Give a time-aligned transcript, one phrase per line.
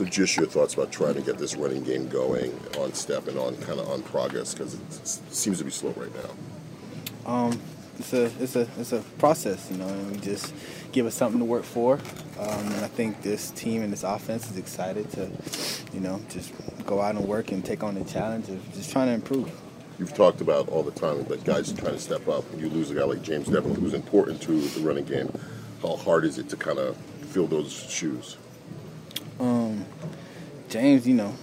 [0.00, 3.36] So just your thoughts about trying to get this running game going on step and
[3.36, 7.30] on kind of on progress because it seems to be slow right now.
[7.30, 7.60] Um,
[7.98, 10.54] it's a it's a it's a process, you know, and we just
[10.92, 11.98] give us something to work for.
[12.38, 15.30] Um, and I think this team and this offense is excited to,
[15.92, 16.54] you know, just
[16.86, 19.52] go out and work and take on the challenge of just trying to improve.
[19.98, 22.46] You've talked about all the time that guys are trying to step up.
[22.56, 25.30] You lose a guy like James Develin, who's important to the running game.
[25.82, 28.38] How hard is it to kind of fill those shoes?
[29.40, 29.86] Um,
[30.68, 31.34] James, you know,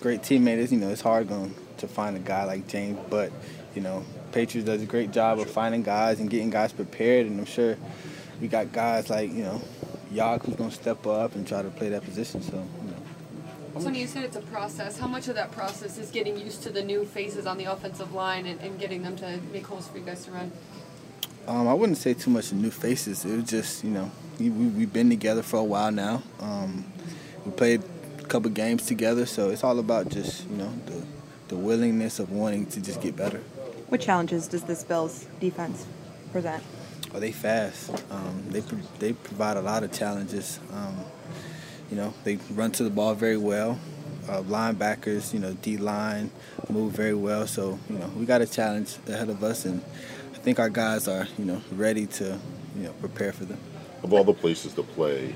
[0.00, 0.56] great teammate.
[0.56, 3.30] Is you know, it's hard going to find a guy like James, but
[3.74, 7.38] you know, Patriots does a great job of finding guys and getting guys prepared, and
[7.38, 7.76] I'm sure
[8.40, 9.62] we got guys like you know,
[10.10, 12.42] Yak who's going to step up and try to play that position.
[12.42, 13.80] So you know.
[13.80, 14.98] Tony, you said it's a process.
[14.98, 18.14] How much of that process is getting used to the new faces on the offensive
[18.14, 20.50] line and, and getting them to make holes for you guys to run?
[21.46, 23.26] Um, I wouldn't say too much new faces.
[23.26, 26.22] It was just, you know, we, we, have been together for a while now.
[26.40, 26.84] Um,
[27.46, 27.82] we played
[28.18, 31.06] a couple games together, so it's all about just, you know, the,
[31.48, 33.38] the willingness of wanting to just get better.
[33.88, 35.86] What challenges does this Bills defense
[36.32, 36.62] present?
[37.14, 37.90] Oh, they fast.
[38.10, 38.60] Um, they
[38.98, 40.58] they provide a lot of challenges.
[40.72, 40.96] Um,
[41.88, 43.78] you know, they run to the ball very well.
[44.28, 46.32] Uh, linebackers, you know, D line
[46.68, 47.46] move very well.
[47.46, 49.82] So you know, we got a challenge ahead of us, and
[50.34, 52.38] I think our guys are you know ready to
[52.76, 53.60] you know prepare for them.
[54.02, 55.32] Of all the places to play,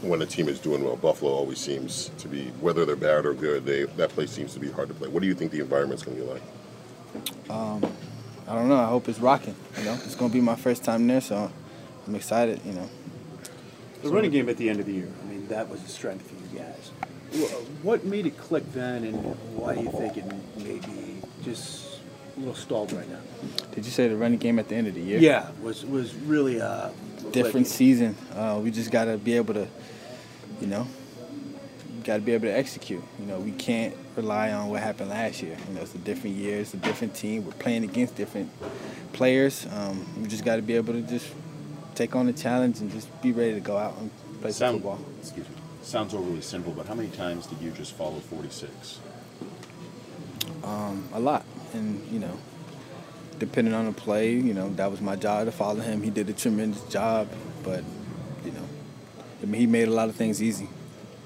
[0.00, 3.34] when a team is doing well, Buffalo always seems to be whether they're bad or
[3.34, 3.64] good.
[3.66, 5.08] They that place seems to be hard to play.
[5.08, 6.42] What do you think the environment's going to be like?
[7.50, 7.84] Um,
[8.48, 8.78] I don't know.
[8.78, 9.54] I hope it's rocking.
[9.78, 11.50] You know, it's going to be my first time there, so
[12.06, 12.60] I'm excited.
[12.64, 12.88] You know.
[14.02, 15.08] The running game at the end of the year.
[15.22, 16.90] I mean, that was a strength for you guys.
[17.82, 19.16] What made it click then, and
[19.56, 20.24] why do you think it
[20.58, 22.00] may be just
[22.36, 23.18] a little stalled right now?
[23.72, 25.18] Did you say the running game at the end of the year?
[25.18, 26.92] Yeah, was was really a
[27.30, 28.16] different season.
[28.34, 29.68] Uh, we just got to be able to,
[30.60, 30.86] you know,
[32.04, 33.02] got to be able to execute.
[33.18, 35.56] You know, we can't rely on what happened last year.
[35.68, 37.44] You know, it's a different year, it's a different team.
[37.44, 38.50] We're playing against different
[39.12, 39.66] players.
[39.72, 41.26] Um, we just got to be able to just
[41.94, 44.10] take on the challenge and just be ready to go out and
[44.40, 45.00] play Sound, football.
[45.20, 45.54] Excuse me.
[45.82, 49.00] Sounds overly simple, but how many times did you just follow 46?
[50.62, 51.44] Um, a lot,
[51.74, 52.38] and you know,
[53.38, 56.02] depending on the play, you know, that was my job to follow him.
[56.02, 57.28] He did a tremendous job,
[57.62, 57.82] but
[58.44, 58.64] you know,
[59.42, 60.68] I mean, he made a lot of things easy.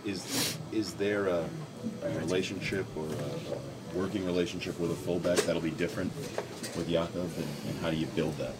[0.04, 1.48] Is is there a,
[2.02, 3.58] a relationship or a,
[3.94, 6.14] working relationship with a fullback that'll be different
[6.76, 8.52] with Jakob, and, and how do you build that?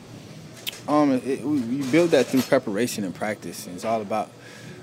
[0.89, 3.67] Um, it, we, we build that through preparation and practice.
[3.67, 4.31] And it's all about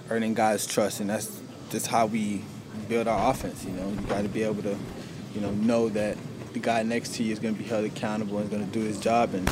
[0.09, 2.43] earning guys' trust, and that's just how we
[2.87, 3.65] build our offense.
[3.65, 4.77] You know, you got to be able to,
[5.33, 6.17] you know, know that
[6.55, 8.71] the guy next to you is going to be held accountable and is going to
[8.71, 9.47] do his job, and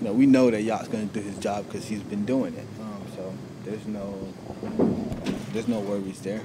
[0.00, 2.54] you know, we know that Yak's going to do his job because he's been doing
[2.54, 2.66] it.
[2.80, 3.34] Um, so
[3.64, 4.32] there's no
[5.52, 6.40] there's no worries there.